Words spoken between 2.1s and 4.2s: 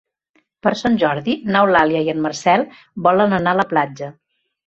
en Marcel volen anar a la platja.